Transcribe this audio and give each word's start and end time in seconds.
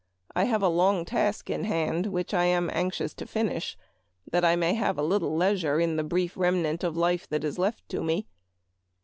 I 0.35 0.45
have 0.45 0.63
a 0.63 0.67
long 0.67 1.05
task 1.05 1.51
in 1.51 1.65
hand 1.65 2.07
which 2.07 2.33
I 2.33 2.45
am 2.45 2.71
anxious 2.73 3.13
to 3.13 3.27
finish, 3.27 3.77
that 4.31 4.43
I 4.43 4.55
may 4.55 4.73
have 4.73 4.97
a 4.97 5.03
little 5.03 5.37
leisure 5.37 5.79
in 5.79 5.95
the 5.95 6.03
brief 6.03 6.35
remnant 6.35 6.83
of 6.83 6.97
life 6.97 7.29
that 7.29 7.43
is 7.43 7.59
left 7.59 7.87
to 7.89 8.03
me. 8.03 8.25